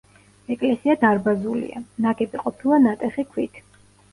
[0.55, 3.63] ეკლესია დარბაზულია, ნაგები ყოფილა ნატეხი ქვით.